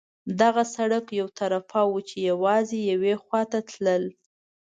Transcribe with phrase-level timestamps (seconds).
[0.41, 4.03] دغه سړک یو طرفه وو، چې یوازې یوې خوا ته تلل.